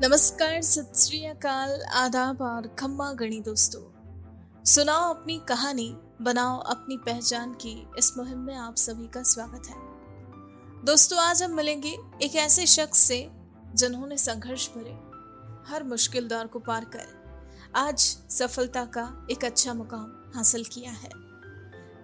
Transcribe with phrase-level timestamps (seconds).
[0.00, 3.80] नमस्कार सत श्री अकाल आदाब और खम्मा गणी दोस्तों।
[4.64, 5.88] सुनाओ अपनी कहानी,
[6.22, 11.56] बनाओ अपनी पहचान की, इस मुहिम में आप सभी का स्वागत है। दोस्तों, आज हम
[11.56, 13.18] मिलेंगे एक ऐसे शख्स से,
[13.74, 14.96] जिन्होंने संघर्ष भरे,
[15.72, 17.06] हर मुश्किल दौर को पार कर,
[17.76, 17.98] आज
[18.30, 21.10] सफलता का एक अच्छा मुकाम हासिल किया है।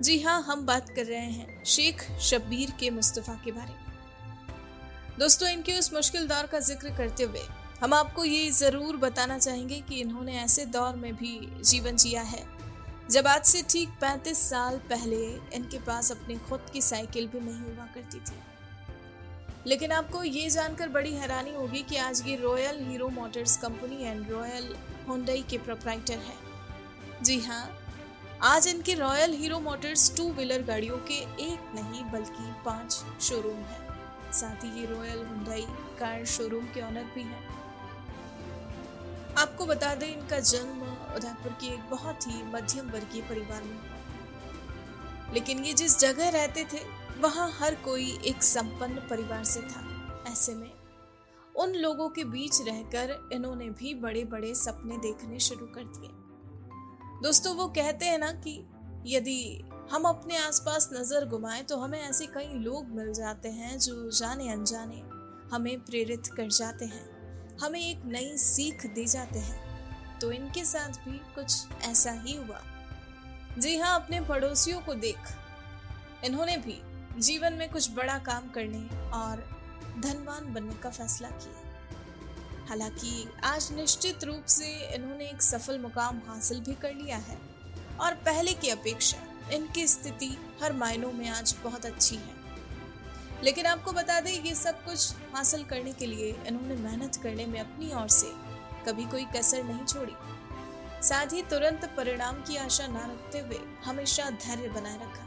[0.02, 5.48] जी हाँ हम बात कर रहे हैं शेख शब्बीर के मुस्तफ़ा के बारे में। दोस्तों,
[5.48, 7.46] इनके उस मुश्किल दौर का ज़िक्र करते हुए
[7.84, 12.42] हम आपको ये ज़रूर बताना चाहेंगे कि इन्होंने ऐसे दौर में भी जीवन जिया है।
[13.10, 15.16] जब आज से ठीक 35 साल पहले
[15.54, 18.38] इनके पास अपनी खुद की साइकिल भी नहीं हुआ करती थी।
[19.66, 24.30] लेकिन आपको ये जानकर बड़ी हैरानी होगी कि आज ये Royal Hero Motors company and
[24.30, 24.74] Royal
[25.08, 27.68] Hyundai के प्रोप्राइटर हैं। जी हाँ
[28.44, 34.32] आज इनके Royal Hero Motors two wheeler गाड़ियों के एक नहीं बल्कि पाँच शोरूम हैं।
[34.32, 35.66] साथ ही ये रॉयल हुंडई
[35.98, 37.62] कार शोरूम के ऑनर भी हैं।
[39.38, 40.82] आपको बता दें, इनका जन्म
[41.16, 46.78] उदयपुर के एक बहुत ही मध्यम वर्गीय परिवार में लेकिन ये जिस जगह रहते थे,
[47.20, 49.82] वहाँ हर कोई एक संपन्न परिवार से था।
[50.28, 50.70] ऐसे में
[51.54, 56.10] उन लोगों के बीच रहकर इन्होंने भी बड़े बड़े सपने देखने शुरू कर दिए।
[57.22, 58.54] दोस्तों, वो कहते हैं ना कि
[59.06, 64.10] यदि हम अपने आसपास नज़र घुमाएँ तो हमें ऐसे कई लोग मिल जाते हैं जो
[64.10, 65.02] जाने अनजाने
[65.54, 67.13] हमें प्रेरित कर जाते हैं।
[67.60, 69.64] हमें एक नई सीख दे जाते हैं।
[70.18, 72.62] तो इनके साथ भी कुछ ऐसा ही हुआ।
[73.58, 75.18] जी हाँ अपने पड़ोसियों को देख।
[76.24, 76.82] इन्होंने भी
[77.20, 79.62] जीवन में कुछ बड़ा काम करने और
[79.98, 81.74] धनवान बनने का फैसला किया।
[82.68, 87.38] हालाँकि आज निश्चित रूप से इन्होंने एक सफल मुकाम हासिल भी कर लिया है।
[88.00, 92.43] और पहले की अपेक्षा इनकी स्थिति हर मायनों में आज बहुत अच्छी है।
[93.44, 97.58] लेकिन आपको बता दें, ये सब कुछ हासिल करने के लिए, इन्होंने मेहनत करने में
[97.60, 98.30] अपनी ओर से
[98.86, 100.12] कभी कोई कसर नहीं छोड़ी।
[101.02, 105.26] साथ ही तुरंत परिणाम की आशा न रखते हुए हमेशा धैर्य बनाए रखा।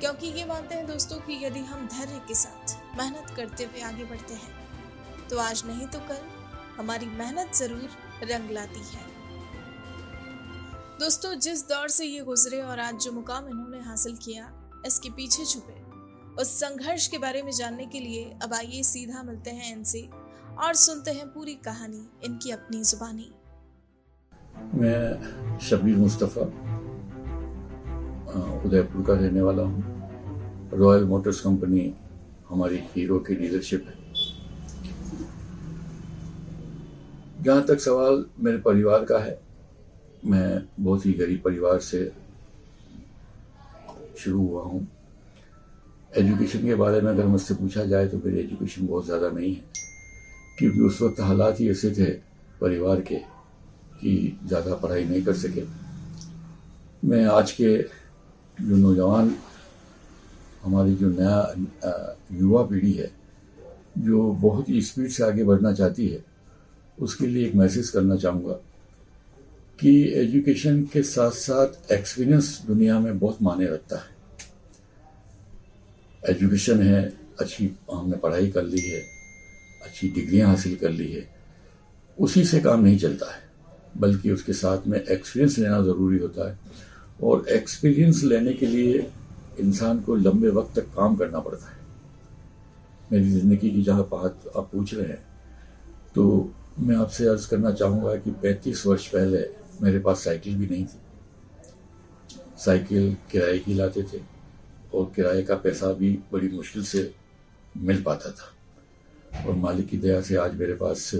[0.00, 4.04] क्योंकि ये मानते हैं दोस्तों कि यदि हम धैर्य के साथ मेहनत करते हुए आगे
[4.04, 6.20] बढ़ते हैं तो आज नहीं तो कल
[6.76, 7.88] हमारी मेहनत ज़रूर
[8.24, 9.04] रंग लाती है।
[11.00, 14.52] दोस्तों, जिस दौर से ये गुजरे और आज जो मुकाम इन्होंने हासिल किया,
[14.86, 15.85] इसके पीछे छुपे।
[16.40, 20.00] उस संघर्ष के बारे में जानने के लिए अब आइए सीधा मिलते हैं इनसे
[20.64, 23.30] और सुनते हैं पूरी कहानी, इनकी अपनी जुबानी।
[24.74, 26.42] मैं शबीर मुस्तफ़ा
[28.64, 29.82] उदयपुर का रहने वाला हूँ।
[30.72, 31.92] रॉयल मोटर्स कंपनी
[32.48, 33.94] हमारी हीरो की डीलरशिप है।
[37.42, 39.38] जहाँ तक सवाल मेरे परिवार का है,
[40.24, 42.04] मैं बहुत ही गरीब परिवार से
[44.18, 44.86] शुरू हुआ हूँ।
[46.18, 49.62] एजुकेशन के बारे में अगर मुझसे पूछा जाए तो मेरी एजुकेशन बहुत ज़्यादा नहीं है।
[50.58, 52.10] क्योंकि उस वक्त हालात ही ऐसे थे
[52.60, 53.16] परिवार के
[54.00, 55.62] कि ज़्यादा पढ़ाई नहीं कर सके।
[57.02, 57.76] मैं आज के
[58.58, 59.34] जो नौजवान,
[60.64, 61.54] हमारी जो नया
[62.32, 63.10] युवा पीढ़ी है,
[63.98, 66.24] जो बहुत ही स्पीड से आगे बढ़ना चाहती है,
[66.98, 68.58] उसके लिए एक मैसेज करना चाहूँगा
[69.78, 74.15] कि एजुकेशन के साथ साथ एक्सपीरियंस दुनिया में बहुत माने रखता है।
[76.28, 77.02] एजुकेशन है,
[77.40, 79.00] अच्छी, हमने पढ़ाई कर ली है,
[79.82, 81.28] अच्छी डिग्रियाँ हासिल कर ली है,
[82.18, 83.42] उसी से काम नहीं चलता है,
[83.98, 86.58] बल्कि उसके साथ में एक्सपीरियंस लेना ज़रूरी होता है।
[87.22, 89.06] और एक्सपीरियंस लेने के लिए
[89.60, 91.74] इंसान को लंबे वक्त तक काम करना पड़ता है।
[93.12, 95.22] मेरी ज़िंदगी की जहाँ बात आप पूछ रहे हैं
[96.14, 99.44] तो मैं आपसे अर्ज़ करना चाहूँगा कि 35 वर्ष पहले
[99.82, 100.98] मेरे पास साइकिल भी नहीं थी।
[102.58, 104.18] साइकिल किराए की लाते थे
[104.96, 107.10] और किराए का पैसा भी बड़ी मुश्किल से
[107.76, 108.52] मिल पाता था।
[109.44, 111.10] और मालिक की दया से आज मेरे पास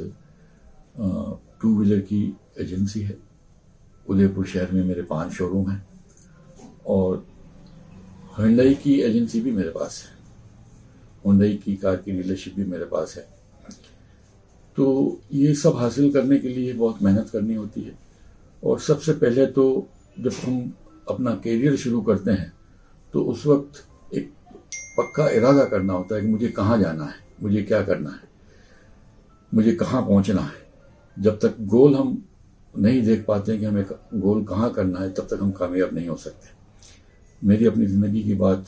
[1.60, 2.22] टू व्हीलर की
[2.60, 3.16] एजेंसी है।
[4.06, 5.86] उदयपुर शहर में मेरे पाँच शोरूम हैं
[6.86, 7.24] और
[8.38, 10.14] हुंडई की एजेंसी भी मेरे पास है।
[11.26, 13.26] हुंडई की कार की डीलरशिप भी मेरे पास है।
[14.76, 17.98] तो ये सब हासिल करने के लिए बहुत मेहनत करनी होती है।
[18.62, 19.64] और सबसे पहले तो
[20.20, 20.72] जब हम
[21.10, 22.52] अपना करियर शुरू करते हैं
[23.14, 24.32] तो उस वक्त एक
[24.98, 28.20] पक्का इरादा करना होता है कि मुझे कहाँ जाना है, मुझे क्या करना है,
[29.52, 30.64] मुझे कहाँ पहुँचना है।
[31.16, 32.22] जब तक गोल हम
[32.74, 36.16] नहीं देख पाते कि हमें गोल कहाँ करना है, तब तक हम कामयाब नहीं हो
[36.16, 36.54] सकते।
[37.42, 38.66] मेरी अपनी ज़िंदगी की बात,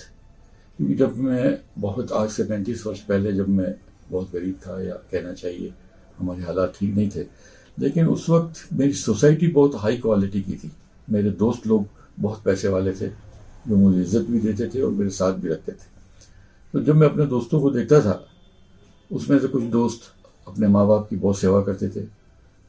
[0.78, 3.74] क्योंकि जब मैं बहुत, आज से पैंतीस वर्ष पहले जब मैं
[4.10, 5.72] बहुत गरीब था, या कहना चाहिए,
[6.18, 7.26] हमारे हालात ठीक नहीं थे,
[7.78, 10.70] लेकिन उस वक्त मेरी सोसाइटी बहुत हाई क्वालिटी की थी।
[11.08, 11.86] मेरे दोस्त लोग
[12.20, 13.08] बहुत पैसे वाले थे
[13.68, 15.96] जो मुझे इज़्ज़त भी देते थे और मेरे साथ भी रखते थे।
[16.74, 18.24] तो जब मैं अपने दोस्तों को देखता था,
[19.10, 20.12] उसमें से कुछ दोस्त
[20.46, 22.00] अपने माँ बाप की बहुत सेवा करते थे,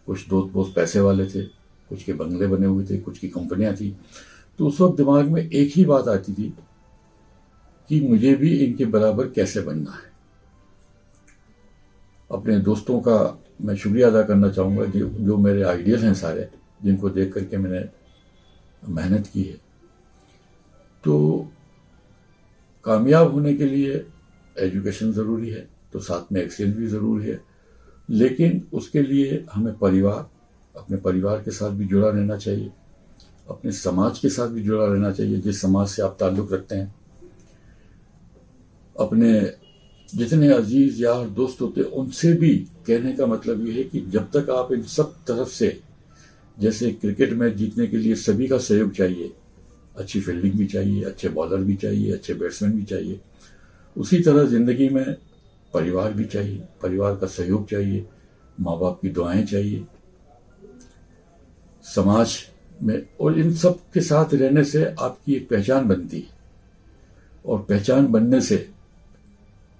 [0.07, 1.44] कुछ दोस्त बहुत पैसे वाले थे,
[1.90, 3.96] कुछ के बंगले बने हुए थे, कुछ की कंपनियाँ थी
[4.60, 6.54] तो उस वक्त दिमाग में एक ही बात आती थी
[7.90, 10.07] कि मुझे भी इनके बराबर कैसे बनना है।
[12.30, 13.18] अपने दोस्तों का
[13.62, 16.50] मैं शुक्रिया अदा करना चाहूँगा, जो जो मेरे आइडियल हैं सारे,
[16.84, 17.84] जिनको देख करके मैंने
[18.84, 19.69] मेहनत की है।
[21.04, 21.48] तो
[22.86, 24.06] कामयाब होने के लिए
[24.57, 27.40] एजुकेशन ज़रूरी है तो साथ में एक्सचेंज भी ज़रूरी है।
[28.10, 30.30] लेकिन उसके लिए हमें परिवार,
[30.75, 32.72] अपने परिवार के साथ भी जुड़ा रहना चाहिए,
[33.50, 36.94] अपने समाज के साथ भी जुड़ा रहना चाहिए, जिस समाज से आप ताल्लुक़ रखते हैं।
[38.95, 39.31] अपने
[40.10, 42.56] जितने अज़ीज़ यार दोस्त होते उनसे भी
[42.88, 45.80] कहने का मतलब ये है कि जब तक आप इन सब तरफ़ से,
[46.57, 49.31] जैसे क्रिकेट मैच जीतने के लिए सभी का सहयोग चाहिए
[50.00, 53.19] अच्छी फील्डिंग भी चाहिए, अच्छे बॉलर भी चाहिए, अच्छे बैट्समैन भी चाहिए।
[53.98, 55.13] उसी तरह ज़िंदगी में
[55.74, 58.06] परिवार भी चाहिए, परिवार का सहयोग चाहिए
[58.60, 59.86] माँ बाप की दुआएँ चाहिए।
[61.84, 62.38] समाज
[62.84, 66.38] में और इन सब के साथ रहने से आपकी एक पहचान बनती है।
[67.45, 68.69] और पहचान बनने से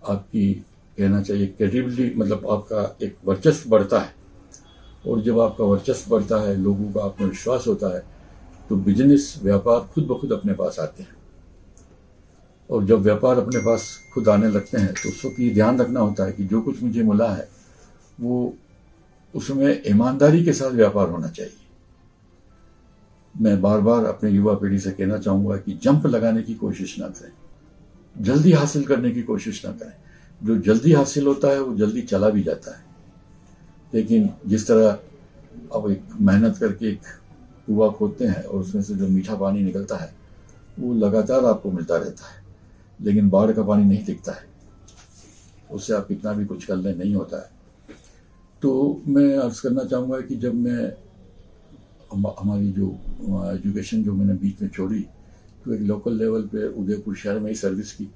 [0.08, 0.54] आपकी,
[0.98, 4.16] कहना चाहिए क्रेडिबिलिटी मतलब आपका एक वर्चस्व बढ़ता है।
[5.08, 8.19] और जब आपका वर्चस्व बढ़ता है, लोगों का आत्मविश्वास होता है
[8.70, 11.18] तो बिज़नेस व्यापार खुद ब खुद अपने पास आते हैं।
[12.70, 16.00] और जब व्यापार अपने पास खुद आने लगते हैं तो उस वक्त ये ध्यान रखना
[16.00, 17.50] होता है कि जो कुछ मुझे मिला है,
[18.22, 18.54] वो
[19.36, 21.58] उसमें ईमानदारी के साथ व्यापार होना चाहिए।
[23.42, 27.08] मैं बार बार अपने युवा पीढ़ी से कहना चाहूँगा कि जंप लगाने की कोशिश ना
[27.08, 29.94] करें। जल्दी हासिल करने की कोशिश ना करें।
[30.44, 32.86] जो जल्दी हासिल होता है, वो जल्दी चला भी जाता है।
[33.94, 35.00] लेकिन जिस तरह
[35.74, 37.02] अब एक मेहनत करके एक
[37.70, 40.14] कुआ खोदते हैं और उसमें से जो मीठा पानी निकलता है,
[40.80, 42.44] वो लगातार आपको मिलता रहता है,
[43.00, 44.48] लेकिन बाढ़ का पानी नहीं दिखता है।
[45.72, 47.50] उससे आप कितना भी कुछ कर नहीं होता है।
[48.62, 50.82] तो मैं अर्ज़ करना चाहूँगा कि जब मैं
[52.14, 52.88] हमारी जो,
[53.54, 55.02] एजुकेशन जो मैंने बीच में छोड़ी
[55.66, 58.10] तो एक लोकल लेवल पे उदयपुर शहर में ही सर्विस की।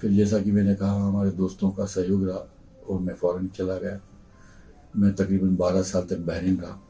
[0.00, 2.46] फिर जैसा कि मैंने कहा, हमारे दोस्तों का सहयोग रहा
[2.88, 4.00] और मैं फ़ौरन चला गया।
[4.96, 6.80] मैं तकरीबन बारह साल तक बहरीन रहा।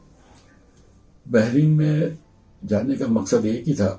[1.25, 2.17] बहरीन में
[2.61, 3.89] जाने का मकसद एक ही था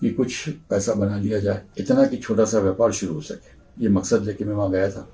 [0.00, 3.88] कि कुछ पैसा बना लिया जाए, इतना कि छोटा सा व्यापार शुरू हो सके। ये
[3.90, 5.06] मकसद लेके मैं वहाँ गया था।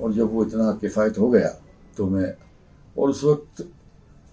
[0.00, 1.48] और जब वो इतना किफ़ायत हो गया
[1.96, 2.32] तो मैं
[2.96, 3.66] और उस वक्त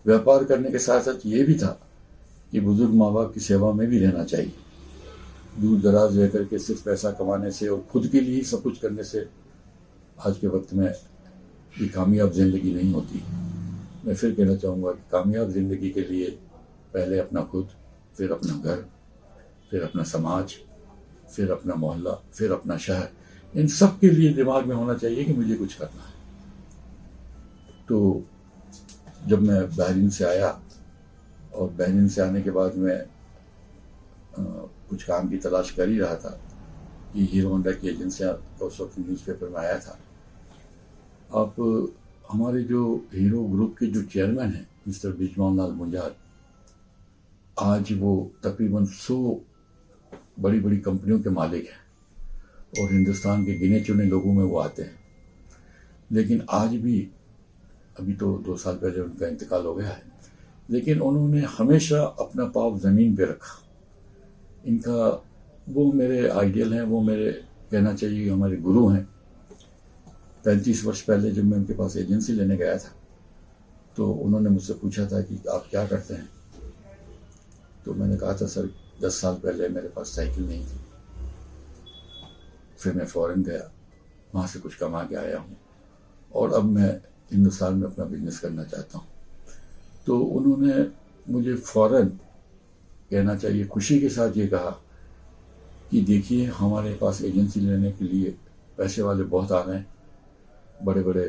[0.05, 1.79] व्यापार करने के साथ साथ ये भी था
[2.51, 4.53] कि बुज़ुर्ग माँ बाप की सेवा में भी रहना चाहिए।
[5.61, 9.03] दूर दराज रह करके सिर्फ़ पैसा कमाने से और खुद के लिए सब कुछ करने
[9.03, 9.25] से
[10.17, 13.23] आज के वक्त में ये कामयाब ज़िंदगी नहीं होती।
[14.05, 16.29] मैं फिर कहना चाहूँगा कि कामयाब ज़िंदगी के लिए
[16.93, 17.69] पहले अपना खुद,
[18.17, 18.85] फिर अपना घर,
[19.71, 20.55] फिर अपना समाज,
[21.35, 23.09] फिर अपना मोहल्ला, फिर अपना शहर।
[23.53, 26.13] इन सब के लिए दिमाग में होना चाहिए कि मुझे कुछ करना है।
[27.87, 28.23] तो
[29.27, 30.49] जब मैं बहरीन से आया
[31.55, 33.03] और बहरीन से आने के बाद मैं
[34.89, 36.39] कुछ काम की तलाश कर ही रहा था
[37.13, 38.31] कि हीरो होंडा की एजेंसियाँ
[38.61, 39.97] उस वक्त न्यूज़पेपर में आया था।
[41.33, 41.55] आप
[42.31, 46.15] हमारे जो हीरो ग्रुप के जो चेयरमैन हैं मिस्टर बिजमान लाल मुंजार
[47.59, 49.39] आज वो तकरीबन सौ
[50.39, 51.85] बड़ी बड़ी कंपनियों के मालिक हैं।
[52.81, 54.95] और हिंदुस्तान के गिने चुने लोगों में वो आते हैं।
[56.11, 57.09] लेकिन आज भी,
[57.99, 60.03] अभी तो दो साल पहले उनका इंतकाल हो गया है।
[60.69, 63.63] लेकिन उन्होंने हमेशा अपना पाव ज़मीन पे रखा।
[64.65, 65.23] इनका
[65.69, 67.31] वो मेरे आइडियल हैं, वो मेरे
[67.71, 69.14] कहना चाहिए हमारे गुरु हैं।
[70.45, 72.95] पैंतीस वर्ष पहले जब मैं उनके पास एजेंसी लेने गया था
[73.95, 76.29] तो उन्होंने मुझसे पूछा था कि आप क्या करते हैं?
[77.85, 78.69] तो मैंने कहा था, सर,
[79.01, 80.79] दस साल पहले मेरे पास साइकिल नहीं थी।
[82.77, 83.71] फिर मैं फ़ौरन गया,
[84.35, 85.57] वहाँ से कुछ कमा के आया हूँ।
[86.35, 89.07] और अब मैं हिंदुस्तान में अपना बिज़नेस करना चाहता हूँ।
[90.05, 90.87] तो उन्होंने
[91.33, 92.07] मुझे फ़ौरन
[93.11, 94.81] कहना चाहिए, खुशी के साथ ये कहा
[95.91, 98.35] कि देखिए, हमारे पास एजेंसी लेने के लिए
[98.77, 99.94] पैसे वाले बहुत आ रहे हैं।
[100.83, 101.23] बड़े बड़े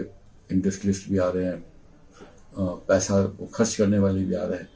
[0.53, 1.65] इंडस्ट्रियलिस्ट भी आ रहे हैं
[2.89, 3.25] पैसा
[3.55, 4.69] खर्च करने वाले भी आ रहे हैं।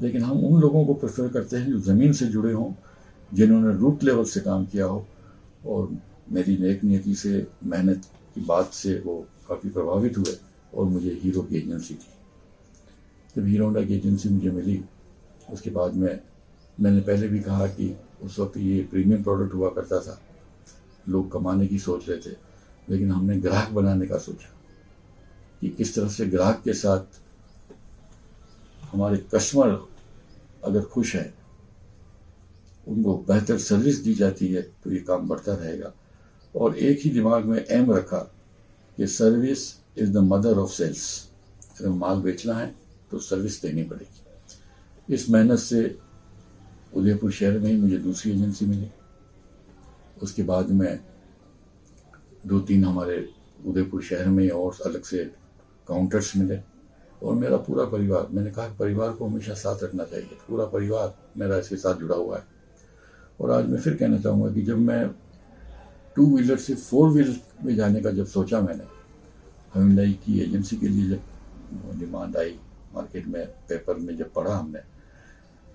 [0.00, 2.72] लेकिन हम उन लोगों को प्रेफर करते हैं जो ज़मीन से जुड़े हों,
[3.34, 5.06] जिन्होंने रूट लेवल से काम किया हो।
[5.66, 5.90] और
[6.30, 8.04] मेरी नेक नियति से, मेहनत
[8.34, 10.36] की बात से वो काफ़ी प्रभावित हुए
[10.74, 12.06] और मुझे हीरो की एजेंसी थी
[13.36, 14.84] जब हीरो की एजेंसी मुझे मिली,
[15.52, 16.20] उसके बाद में
[16.80, 20.20] मैंने पहले भी कहा कि उस वक्त ये प्रीमियम प्रोडक्ट हुआ करता था।
[21.08, 22.45] लोग कमाने की सोच रहे थे।
[22.90, 24.52] लेकिन हमने ग्राहक बनाने का सोचा
[25.60, 27.20] कि किस तरह से ग्राहक के साथ
[28.92, 29.68] हमारे कस्टमर
[30.64, 31.34] अगर खुश है,
[32.88, 35.92] उनको बेहतर सर्विस दी जाती है तो ये काम बढ़ता रहेगा।
[36.54, 38.18] और एक ही दिमाग में एम रखा
[38.98, 39.62] कि service
[39.98, 41.30] is the mother of sales.
[41.80, 42.74] अगर माल बेचना है
[43.10, 45.98] तो सर्विस देनी पड़ेगी। इस मेहनत से
[46.94, 48.90] उदयपुर शहर में ही मुझे दूसरी एजेंसी मिली।
[50.22, 50.98] उसके बाद में
[52.46, 53.28] दो तीन हमारे
[53.66, 55.24] उदयपुर शहर में और अलग से
[55.88, 56.58] काउंटर्स मिले।
[57.22, 61.58] और मेरा पूरा परिवार, मैंने कहा परिवार को हमेशा साथ रखना चाहिए। पूरा परिवार मेरा
[61.58, 62.44] इसके साथ जुड़ा हुआ है।
[63.40, 65.08] और आज मैं फिर कहना चाहूँगा कि जब मैं
[66.16, 68.84] टू व्हीलर से फोर व्हीलर में जाने का जब सोचा मैंने
[69.74, 72.58] हमिलाई की एजेंसी के लिए जब डिमांड आई
[72.94, 74.78] मार्केट में पेपर में जब पढ़ा हमने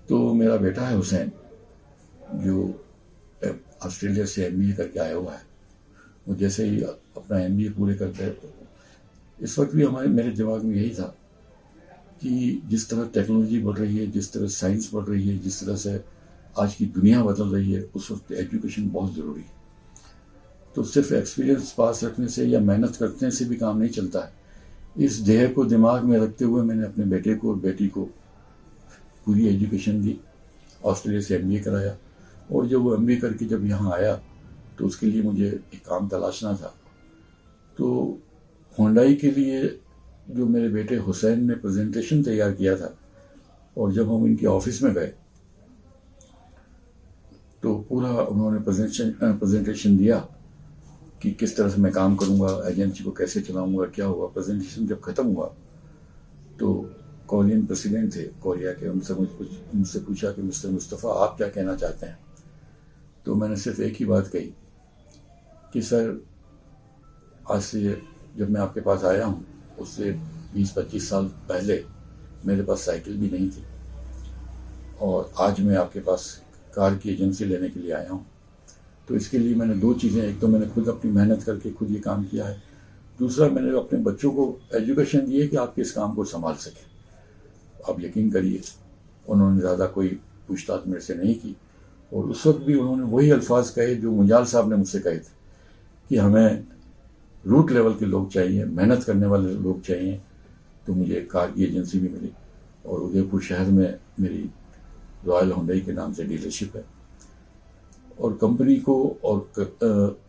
[0.08, 1.32] तो मेरा बेटा है हुसैन,
[2.34, 2.74] जो
[3.86, 5.51] ऑस्ट्रेलिया से एम करके आया हुआ है।
[6.28, 8.36] वो जैसे ही अपना एमबीए पूरे करते हैं
[9.40, 11.14] इस वक्त भी हमारे, मेरे दिमाग में यही था
[12.22, 15.76] कि जिस तरह टेक्नोलॉजी बढ़ रही है, जिस तरह साइंस बढ़ रही है, जिस तरह
[15.76, 16.04] से
[16.58, 19.60] आज की दुनिया बदल रही है, उस वक्त एजुकेशन बहुत ज़रूरी है।
[20.76, 24.32] तो सिर्फ़ एक्सपीरियंस पास रखने से या मेहनत करने से भी काम नहीं चलता है।
[25.04, 28.04] इस ध्येय को दिमाग में रखते हुए मैंने अपने बेटे को और बेटी को
[29.26, 30.18] पूरी एजुकेशन दी
[30.84, 31.96] ऑस्ट्रेलिया से एमबीए कराया
[32.52, 34.20] और जब वो एमबीए करके जब यहाँ आया
[34.78, 36.74] तो उसके लिए मुझे एक काम तलाशना था।
[37.78, 38.18] तो
[38.78, 39.62] होंडाई के लिए
[40.30, 42.94] जो मेरे बेटे हुसैन ने प्रेजेंटेशन तैयार किया था,
[43.76, 45.12] और जब हम इनके ऑफ़िस में गए
[47.62, 50.18] तो पूरा उन्होंने प्रेजेंटेशन दिया
[51.22, 55.00] कि किस तरह से मैं काम करूँगा एजेंसी को कैसे चलाऊँगा, क्या हुआ प्रेजेंटेशन जब
[55.00, 55.46] खत्म हुआ
[56.58, 56.74] तो
[57.28, 59.28] कोरियन प्रेसिडेंट थे कोरिया के, उनसे मुझ,
[59.74, 62.18] उनसे पूछा कि, मिस्टर मुस्तफ़ा, आप क्या कहना चाहते हैं?
[63.26, 64.52] तो मैंने सिर्फ़ एक ही बात कही
[65.72, 66.20] कि सर,
[67.50, 68.00] आज से
[68.38, 69.44] जब मैं आपके पास आया हूँ,
[69.78, 70.10] उससे
[70.54, 71.84] बीस पच्चीस साल पहले
[72.46, 73.64] मेरे पास साइकिल भी नहीं थी।
[75.00, 76.42] और आज मैं आपके पास
[76.74, 78.26] कार की एजेंसी लेने के लिए आया हूँ।
[79.08, 82.00] तो इसके लिए मैंने दो चीज़ें, एक तो मैंने खुद अपनी मेहनत करके खुद ये
[82.00, 82.62] काम किया है।
[83.18, 86.86] दूसरा, मैंने अपने बच्चों को एजुकेशन दी है कि आप इस काम को संभाल सकें।
[87.90, 88.62] आप यकीन करिए,
[89.28, 90.08] उन्होंने ज़्यादा कोई
[90.48, 91.56] पूछताछ मेरे से नहीं की।
[92.12, 95.41] और उस वक्त भी उन्होंने वही अल्फाज कहे जो मुजाल साहब ने मुझसे कहे थे।
[96.10, 96.64] कि हमें
[97.44, 100.20] रूट लेवल के लोग चाहिए, मेहनत करने वाले लोग चाहिए
[100.86, 102.30] तो मुझे एक कार की एजेंसी भी मिली
[102.86, 104.50] और उदयपुर शहर में मेरी
[105.26, 106.84] रॉयल हुडई के नाम से डीलरशिप है।
[108.20, 108.94] और कंपनी को
[109.24, 109.50] और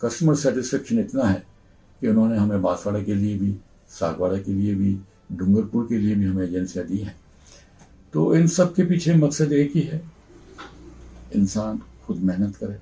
[0.02, 1.44] कस्टमर सेटिस्फेक्शन इतना है
[2.02, 3.56] कि उन्होंने हमें बांसवाड़ा के लिए भी,
[3.90, 4.98] सागवाड़ा के लिए भी,
[5.32, 7.16] डूंगरपुर के लिए भी हमें एजेंसियाँ दी हैं।
[8.14, 10.02] तो इन सब के पीछे मकसद एक ही है।
[11.36, 12.78] इंसान खुद मेहनत करे,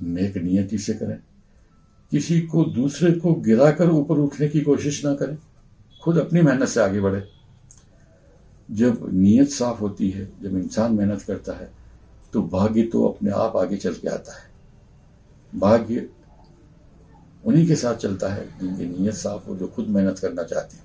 [0.00, 1.18] नेक नियति से करे।
[2.12, 5.36] किसी को दूसरे को गिराकर ऊपर उठने की कोशिश ना करे।
[6.02, 7.22] खुद अपनी मेहनत से आगे बढ़े।
[8.68, 11.70] जब नीयत साफ़ होती है, जब इंसान मेहनत करता है
[12.32, 14.48] तो भाग्य तो अपने आप आगे चल के आता है।
[15.52, 16.08] भाग्य
[17.44, 20.84] उन्हीं के साथ चलता है जिनकी नीयत साफ़ हो, जो खुद मेहनत करना चाहते हैं।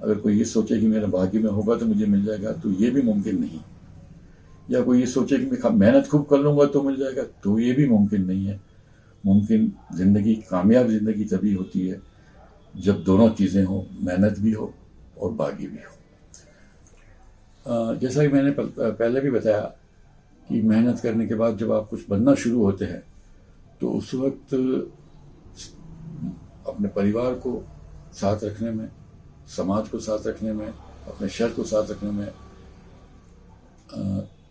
[0.00, 2.90] अगर कोई ये सोचे कि मेरे भाग्य में होगा तो मुझे मिल जाएगा तो ये
[2.90, 3.60] भी मुमकिन नहीं।
[4.70, 7.72] या कोई ये सोचे कि मैं मेहनत खूब कर लूँगा तो मिल जाएगा तो ये
[7.72, 8.60] भी मुमकिन नहीं है।
[9.24, 12.00] मुमकिन ज़िंदगी, कामयाब ज़िंदगी तभी होती है
[12.74, 14.72] जब दोनों चीज़ें हो, मेहनत भी हो
[15.18, 15.94] और बागी भी हो।
[17.94, 19.60] जैसा कि मैंने पहले भी बताया
[20.48, 23.02] कि मेहनत करने के बाद जब आप कुछ बनना शुरू होते हैं
[23.80, 24.54] तो उस वक्त
[26.68, 27.62] अपने परिवार को
[28.14, 28.88] साथ रखने में,
[29.56, 32.26] समाज को साथ रखने में, अपने शहर को साथ रखने में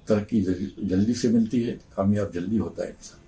[0.08, 3.20] तरक्की जल्दी से मिलती है, कामयाब जल्दी होता है इंसान।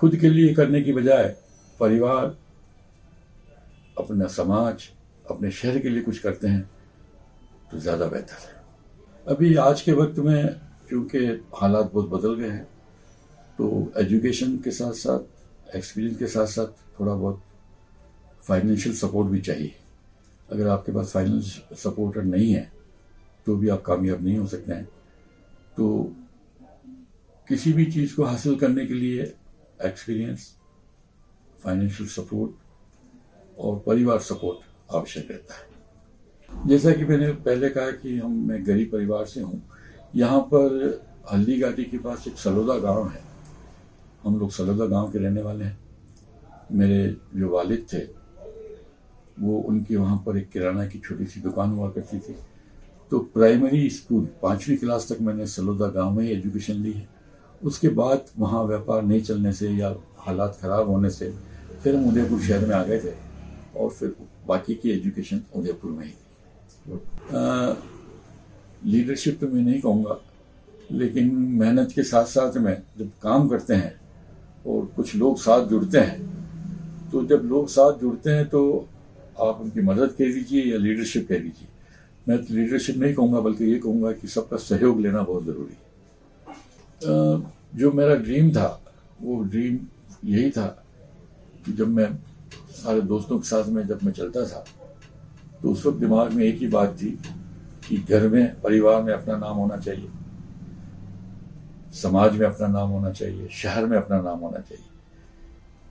[0.00, 1.24] खुद के लिए करने की बजाय
[1.80, 2.36] परिवार,
[3.98, 4.88] अपना समाज,
[5.30, 6.68] अपने शहर के लिए कुछ करते हैं
[7.70, 8.58] तो ज़्यादा बेहतर है।
[9.26, 10.48] अभी आज के वक्त में
[10.88, 11.18] क्योंकि
[11.56, 12.64] हालात बहुत बदल गए हैं
[13.58, 16.66] तो एजुकेशन के साथ साथ एक्सपीरियंस के साथ साथ
[17.00, 17.42] थोड़ा बहुत
[18.42, 19.74] फाइनेंशियल सपोर्ट भी चाहिए।
[20.48, 22.70] अगर आपके पास फाइनेंशियल सपोर्ट नहीं है
[23.46, 24.84] तो भी आप कामयाब नहीं हो सकते हैं।
[25.76, 26.16] तो
[27.48, 29.32] किसी भी चीज़ को हासिल करने के लिए
[29.84, 30.54] एक्सपीरियंस
[31.64, 38.32] फाइनेंशियल सपोर्ट और परिवार सपोर्ट आवश्यक रहता है। जैसा कि मैंने पहले कहा कि हम,
[38.48, 39.62] मैं गरीब परिवार से हूँ,
[40.16, 43.22] यहाँ पर हल्दी घाटी के पास एक सलोदा गाँव है।
[44.24, 45.78] हम लोग सलोदा गाँव के रहने वाले हैं।
[46.72, 47.98] मेरे जो वालिद थे,
[49.40, 52.36] वो उनके वहाँ पर एक किराना की छोटी सी दुकान हुआ करती थी।
[53.10, 57.08] तो प्राइमरी स्कूल पाँचवीं क्लास तक मैंने सलोदा गाँव में ही एजुकेशन ली है।
[57.62, 61.32] उसके बाद वहाँ व्यापार नहीं चलने से या हालात ख़राब होने से
[61.82, 63.12] फिर हम उदयपुर शहर में आ गए थे
[63.76, 64.14] और फिर
[64.48, 66.18] बाकी की एजुकेशन उदयपुर में ही थी।
[68.82, 70.16] लीडरशिप तो मैं नहीं कहूँगा,
[70.92, 73.94] लेकिन मेहनत के साथ साथ में जब काम करते हैं
[74.66, 78.88] और कुछ लोग साथ जुड़ते हैं तो जब लोग साथ जुड़ते हैं तो
[79.40, 81.68] आप उनकी मदद कह दीजिए या लीडरशिप कह दीजिए।
[82.28, 85.89] मैं तो लीडरशिप नहीं कहूँगा, बल्कि ये कहूँगा कि सबका सहयोग लेना बहुत ज़रूरी है।
[87.02, 88.80] जो मेरा ड्रीम था,
[89.22, 89.78] वो ड्रीम
[90.24, 90.66] यही था
[91.64, 92.08] कि जब मैं
[92.74, 94.64] सारे दोस्तों के साथ में जब मैं चलता था
[95.62, 97.10] तो उस वक्त दिमाग में एक ही बात थी
[97.88, 100.08] कि घर में, परिवार में अपना नाम होना चाहिए।
[101.92, 104.84] समाज में अपना नाम होना चाहिए, शहर में अपना नाम होना चाहिए।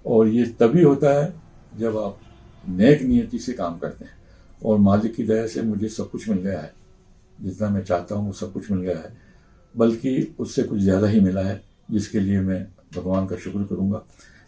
[0.05, 1.33] और ये तभी होता है
[1.77, 2.19] जब आप
[2.65, 4.17] नेक नियति से काम करते हैं।
[4.65, 6.73] और मालिक की दया से मुझे सब कुछ मिल गया है।
[7.39, 9.28] जितना मैं चाहता हूँ, वो सब कुछ मिल गया है।
[9.75, 11.61] बल्कि उससे कुछ ज़्यादा ही मिला है,
[11.91, 14.01] जिसके लिए मैं भगवान का शुक्र करूँगा।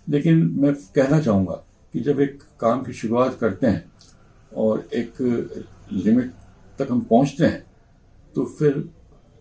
[0.08, 1.64] लेकिन मैं कहना चाहूँगा
[1.94, 3.92] कि जब एक काम की शुरुआत करते हैं
[4.52, 5.22] और एक
[5.94, 6.32] लिमिट
[6.80, 7.64] तक हम पहुँचते हैं
[8.36, 8.84] तो फिर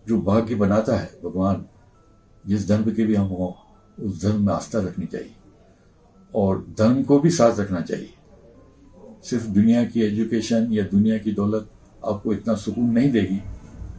[0.05, 1.65] जो भाग्य बनाता है भगवान,
[2.43, 3.51] जिस धर्म के भी हम हों,
[3.97, 5.35] उस धर्म में आस्था रखनी चाहिए
[6.33, 8.13] और धर्म को भी साथ रखना चाहिए।
[9.23, 11.69] सिर्फ़ दुनिया की एजुकेशन या दुनिया की दौलत
[12.05, 13.39] आपको इतना सुकून नहीं देगी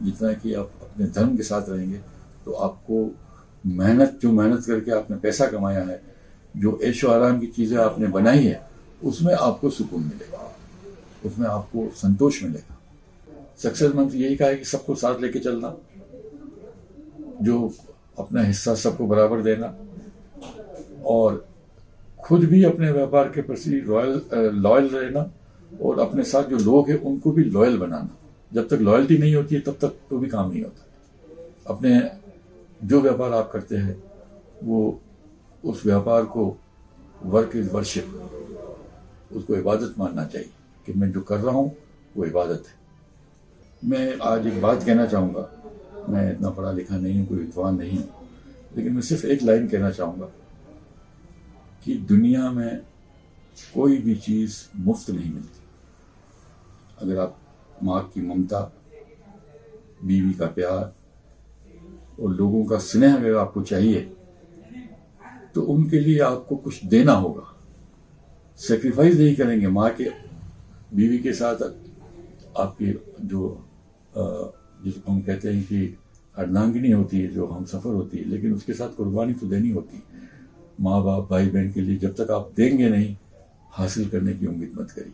[0.03, 1.97] जितना कि आप अपने धर्म के साथ रहेंगे
[2.45, 3.09] तो आपको
[3.65, 6.01] मेहनत, जो मेहनत करके आपने पैसा कमाया है,
[6.57, 8.61] जो ऐशो आराम की चीज़ें आपने बनाई है,
[9.03, 10.49] उसमें आपको सुकून मिलेगा।
[11.25, 12.77] उसमें आपको संतोष मिलेगा।
[13.57, 15.75] सक्सेस मंत्र यही कहा है कि सबको साथ लेके चलना,
[17.41, 17.73] जो
[18.19, 19.73] अपना हिस्सा सबको बराबर देना,
[21.05, 21.45] और
[22.23, 24.21] खुद भी अपने व्यापार के प्रति रॉयल
[24.55, 25.31] लॉयल रहना,
[25.81, 28.17] और अपने साथ जो लोग हैं, उनको भी लॉयल बनाना।
[28.53, 32.11] जब तक लॉयल्टी नहीं होती है, तब तक तो भी काम नहीं होता। अपने
[32.87, 34.03] जो व्यापार आप करते हैं,
[34.63, 34.99] वो
[35.63, 36.45] उस व्यापार को
[37.23, 38.05] वर्क इज़ वर्शिप
[39.35, 40.49] उसको इबादत मानना चाहिए
[40.85, 41.75] कि मैं जो कर रहा हूँ,
[42.17, 45.49] वो इबादत है। मैं आज एक बात कहना चाहूँगा,
[46.09, 48.09] मैं इतना पढ़ा लिखा नहीं हूँ, कोई विद्वान नहीं हूँ,
[48.77, 50.25] लेकिन मैं सिर्फ़ एक लाइन कहना चाहूँगा
[51.85, 52.81] कि दुनिया में
[53.73, 55.61] कोई भी चीज़ मुफ़्त नहीं मिलती।
[57.01, 57.37] अगर आप
[57.83, 58.59] माँ की ममता,
[60.03, 60.93] बीवी का प्यार
[62.19, 64.01] और लोगों का स्नेह अगर आपको चाहिए
[65.55, 67.49] तो उनके लिए आपको कुछ देना होगा।
[68.59, 70.09] सेक्रीफाइस नहीं करेंगे। माँ के,
[70.95, 71.63] बीवी के साथ
[72.57, 73.41] आपकी जो
[74.15, 75.97] जिसको हम कहते हैं कि
[76.35, 79.95] अर्धांगिनी होती है, जो हम सफ़र होती है, लेकिन उसके साथ कुर्बानी तो देनी होती
[79.95, 80.21] है।
[80.81, 83.15] माँ बाप भाई बहन के लिए जब तक आप देंगे नहीं,
[83.71, 85.13] हासिल करने की उम्मीद मत करिए।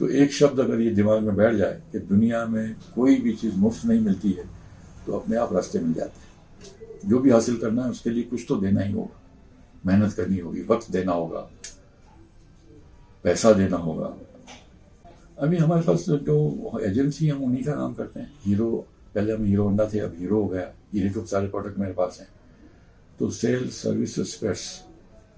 [0.00, 3.56] तो एक शब्द अगर ये दिमाग में बैठ जाए कि दुनिया में कोई भी चीज़
[3.56, 4.44] मुफ़्त नहीं मिलती है
[5.06, 8.44] तो अपने आप रास्ते मिल जाते हैं। जो भी हासिल करना है, उसके लिए कुछ
[8.48, 9.20] तो देना ही होगा।
[9.86, 11.40] मेहनत करनी होगी, वक्त देना होगा,
[13.24, 14.16] पैसा देना होगा।
[15.38, 18.70] अभी हमारे पास जो एजेंसी हम उन्हीं का काम करते हैं। हीरो,
[19.14, 22.18] पहले हम हीरो होंडा थे, अब हीरो हो गया। हीरे के सारे प्रोडक्ट मेरे पास
[22.20, 22.28] हैं।
[23.18, 24.64] तो सेल सर्विस स्पेयर्स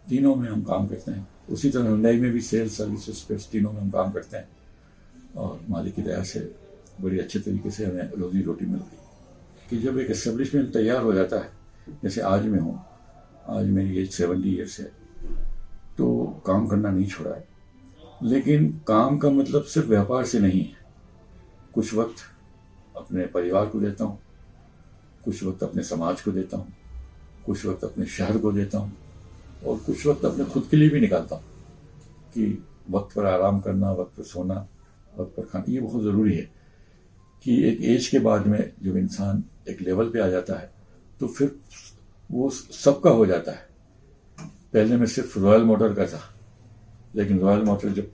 [0.09, 3.73] तीनों में हम काम करते हैं। उसी तरह हुंडई में भी सेल सर्विस स्पेयर्स तीनों
[3.73, 4.49] में हम काम करते हैं।
[5.37, 6.41] और मालिक की दया से
[7.01, 8.97] बड़ी अच्छे तरीके से हमें रोजी रोटी मिल रही
[9.71, 11.51] कि जब एक एस्टेब्लिशमेंट तैयार हो जाता है,
[12.03, 12.81] जैसे आज मैं हूँ,
[13.49, 14.91] आज मेरी एज सेवेंटी ईयर्स है
[15.99, 17.47] तो काम करना नहीं छोड़ा है।
[18.23, 20.77] लेकिन काम का मतलब सिर्फ़ व्यापार से नहीं है।
[21.75, 22.23] कुछ वक्त
[22.97, 24.19] अपने परिवार को देता हूँ,
[25.25, 26.73] कुछ वक्त अपने समाज को देता हूँ,
[27.47, 28.93] कुछ वक्त अपने शहर को देता हूँ।
[29.67, 31.45] और कुछ वक्त अपने खुद के लिए भी निकालता हूँ
[32.35, 32.47] कि
[32.91, 34.67] वक्त पर आराम करना, वक्त पर सोना,
[35.19, 36.51] वक्त पर खाना, ये बहुत ज़रूरी है
[37.43, 40.71] कि एक एज के बाद में जब इंसान एक लेवल पे आ जाता है
[41.21, 41.55] तो फिर
[42.31, 43.67] वो सबका हो जाता है।
[44.73, 46.21] पहले मैं सिर्फ़ रॉयल मोटर का था,
[47.17, 48.11] लेकिन रॉयल मोटर जब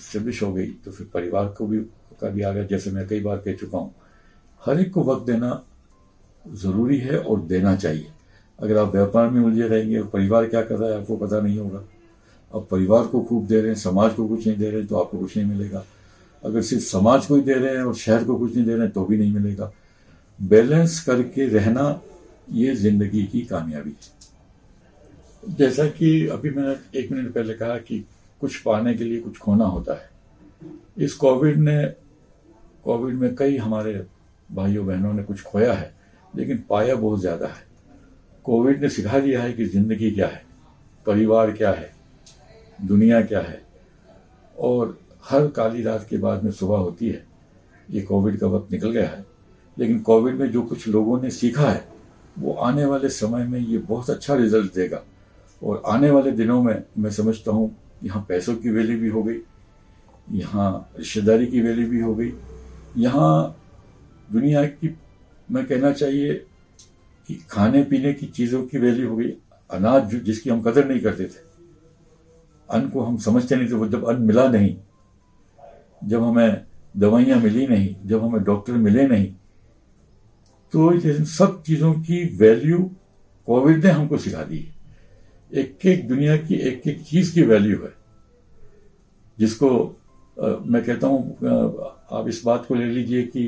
[0.00, 1.78] स्टेब्लिश हो गई तो फिर परिवार को भी,
[2.20, 3.94] का भी आ गया। जैसे मैं कई बार कह चुका हूँ,
[4.62, 5.62] हर एक को वक्त देना
[6.44, 8.10] ज़रूरी है और देना चाहिए।
[8.58, 11.82] अगर आप व्यापार में उलझे रहेंगे परिवार क्या कर रहा है, आपको पता नहीं होगा।
[12.52, 14.96] अब परिवार को खूब दे रहे हैं, समाज को कुछ नहीं दे रहे हैं तो
[14.96, 15.84] आपको कुछ नहीं मिलेगा।
[16.42, 18.82] अगर सिर्फ़ समाज को ही दे रहे हैं, और शहर को कुछ नहीं दे रहे
[18.82, 19.72] हैं तो भी नहीं मिलेगा।
[20.38, 22.00] बैलेंस करके रहना
[22.52, 27.98] ये ज़िंदगी की कामयाबी है। जैसा कि अभी मैंने एक मिनट पहले कहा कि
[28.40, 30.10] कुछ पाने के लिए कुछ खोना होता है।
[30.98, 31.84] इस कोविड ने,
[32.84, 34.04] कोविड में कई हमारे
[34.48, 35.92] भाइयों बहनों ने कुछ खोया है,
[36.34, 37.63] लेकिन पाया बहुत ज़्यादा है।
[38.44, 40.42] कोविड ने सिखा दिया है कि ज़िंदगी क्या है,
[41.06, 41.92] परिवार क्या है,
[42.78, 43.62] दुनिया क्या है।
[44.56, 47.24] और हर काली रात के बाद में सुबह होती है।
[47.88, 49.24] ये कोविड का वक्त निकल गया है।
[49.76, 51.84] लेकिन कोविड में जो कुछ लोगों ने सीखा है,
[52.38, 55.02] वो आने वाले समय में ये बहुत अच्छा रिज़ल्ट देगा।
[55.62, 59.38] और आने वाले दिनों में मैं समझता हूँ, यहाँ पैसों की वैल्यू भी हो गई,
[60.32, 62.32] यहाँ रिश्तेदारी की वैल्यू भी हो गई।
[62.96, 63.56] यहाँ
[64.32, 64.96] दुनिया की,
[65.48, 66.44] मैं कहना चाहिए
[67.28, 69.30] कि खाने पीने की चीज़ों की वैल्यू हो गई।
[69.70, 71.42] अनाज जिसकी हम कदर नहीं करते थे।
[72.68, 74.76] अन्न को हम समझते नहीं थे वो जब अन्न मिला नहीं
[76.04, 76.64] जब हमें
[76.96, 79.32] दवाइयाँ मिली नहीं जब हमें डॉक्टर मिले नहीं
[80.72, 82.78] तो इन सब चीज़ों की वैल्यू
[83.48, 84.66] कोविड ने हमको सिखा दी
[85.52, 87.92] एक एक दुनिया की एक एक चीज़ की वैल्यू है।
[89.38, 89.68] जिसको
[90.36, 91.36] आ, मैं कहता हूँ
[92.12, 93.44] आप इस बात को ले लीजिए कि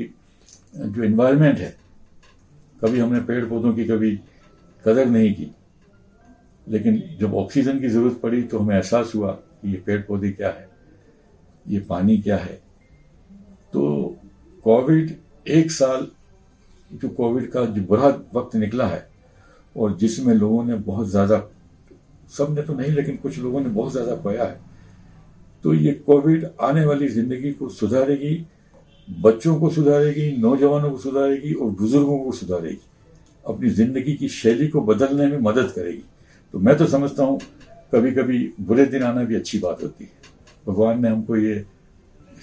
[0.75, 1.75] जो इन्वायरमेंट है
[2.81, 4.11] कभी हमने पेड़ पौधों की कभी
[4.83, 5.49] कदर नहीं की।
[6.67, 10.49] लेकिन जब ऑक्सीजन की ज़रूरत पड़ी तो हमें एहसास हुआ कि ये पेड़ पौधे क्या
[10.49, 10.69] है,
[11.65, 12.53] ये पानी क्या है।
[13.73, 14.17] तो
[14.65, 16.07] कोविड एक साल,
[16.91, 19.07] जो कोविड का जो बुरा वक्त निकला है
[19.75, 21.41] और जिसमें लोगों ने बहुत ज़्यादा,
[22.31, 24.59] सबने तो नहीं, लेकिन कुछ लोगों ने बहुत ज़्यादा खोया है
[25.63, 28.35] तो ये कोविड आने वाली ज़िंदगी को सुधारेगी।
[29.07, 32.79] बच्चों को सुधारेगी, नौजवानों को सुधारेगी और बुज़ुर्गों को सुधारेगी।
[33.45, 36.03] अपनी ज़िंदगी की शैली को बदलने में मदद करेगी।
[36.53, 37.39] तो मैं तो समझता हूँ
[37.93, 40.11] कभी कभी बुरे दिन आना भी अच्छी बात होती है।
[40.67, 41.65] भगवान ने हमको ये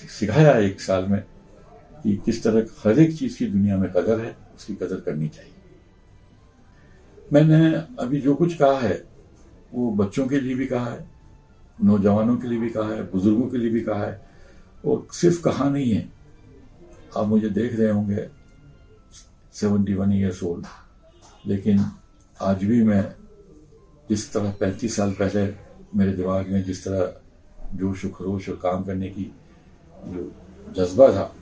[0.09, 1.20] सिखाया एक साल में
[2.03, 5.53] कि किस तरह हर एक चीज़ की दुनिया में कदर है, उसकी कदर करनी चाहिए।
[7.33, 9.05] मैंने अभी जो कुछ कहा है,
[9.74, 11.07] वो बच्चों के लिए भी कहा है,
[11.85, 14.27] नौजवानों के लिए भी कहा है, बुज़ुर्गों के लिए भी कहा है,
[14.85, 16.13] और सिर्फ़ कहा नहीं है।
[17.16, 18.29] आप मुझे देख रहे होंगे
[19.53, 20.66] सेवेंटी वन ईयर्स ओल्ड
[21.46, 21.85] लेकिन
[22.40, 23.03] आज भी मैं
[24.11, 25.46] जिस तरह पैंतीस साल पहले
[25.94, 29.31] मेरे दिमाग में जिस तरह जोश, खरोश और काम करने की
[30.07, 30.31] जो
[30.77, 31.35] जज्बा था,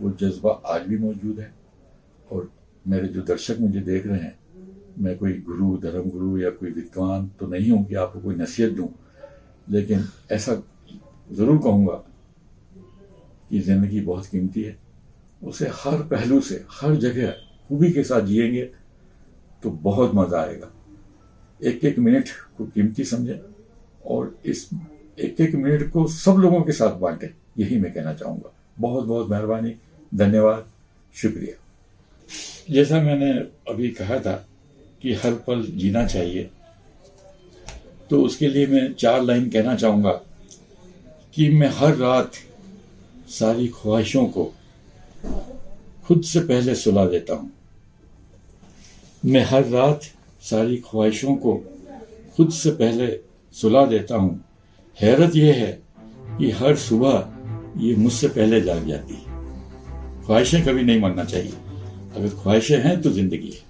[0.00, 1.52] वो जज्बा आज भी मौजूद है।
[2.32, 2.50] और
[2.84, 4.38] मेरे जो दर्शक मुझे देख रहे हैं,
[4.98, 8.72] मैं कोई गुरु धर्म गुरु या कोई विद्वान तो नहीं हूँ कि आपको कोई नसीहत
[8.72, 8.88] दूँ,
[9.70, 10.62] लेकिन ऐसा
[11.32, 11.94] ज़रूर कहूँगा
[13.50, 14.76] कि ज़िंदगी बहुत कीमती है।
[15.42, 17.30] उसे हर पहलू से, हर जगह
[17.68, 18.62] खूबी के साथ जिएँगे
[19.62, 20.70] तो बहुत मज़ा आएगा।
[21.60, 23.38] एक एक मिनट को कीमती समझें
[24.06, 24.68] और इस
[25.18, 29.30] एक एक मिनट को सब लोगों के साथ बांटें, यही मैं कहना चाहूँगा। बहुत बहुत
[29.30, 29.74] मेहरबानी,
[30.14, 30.64] धन्यवाद,
[31.14, 31.56] शुक्रिया।
[32.70, 33.30] जैसा मैंने
[33.70, 34.34] अभी कहा था
[35.02, 36.50] कि हर पल जीना चाहिए
[38.10, 40.12] तो उसके लिए मैं चार लाइन कहना चाहूँगा
[41.34, 42.32] कि मैं हर रात
[43.28, 44.52] सारी ख्वाहिशों को
[46.06, 47.50] खुद से पहले सुला देता हूँ।
[49.24, 50.00] मैं हर रात
[50.42, 51.54] सारी ख्वाहिशों को
[52.36, 53.20] खुद से पहले
[53.52, 54.44] सुला देता हूँ।
[54.98, 55.82] हैरत यह है
[56.38, 57.32] कि हर सुबह
[57.76, 59.24] ये मुझसे पहले जाग जाती है।
[60.26, 61.52] ख्वाहिशें कभी नहीं मानना चाहिए।
[62.16, 63.69] अगर ख्वाहिशें हैं तो ज़िंदगी है।